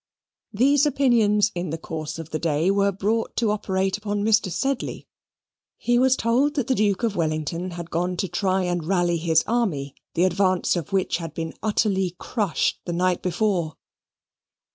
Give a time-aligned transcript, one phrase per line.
[0.51, 4.49] These opinions in the course of the day were brought to operate upon Mr.
[4.51, 5.07] Sedley.
[5.77, 9.43] He was told that the Duke of Wellington had gone to try and rally his
[9.45, 13.77] army, the advance of which had been utterly crushed the night before.